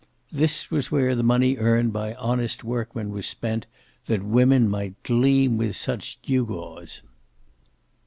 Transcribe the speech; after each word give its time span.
This 0.31 0.71
was 0.71 0.89
where 0.89 1.13
the 1.13 1.21
money 1.21 1.57
earned 1.57 1.93
by 1.93 2.15
honest 2.15 2.63
workmen 2.63 3.11
was 3.11 3.27
spent, 3.27 3.67
that 4.07 4.23
women 4.23 4.67
might 4.67 4.95
gleam 5.03 5.59
with 5.59 5.75
such 5.75 6.19
gewgaws. 6.23 7.03